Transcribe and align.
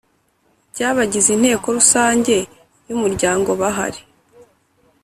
by 0.71 0.81
abagize 0.89 1.29
Inteko 1.31 1.67
Rusange 1.77 2.35
y 2.87 2.91
Umuryango 2.95 3.49
bahari 3.61 4.01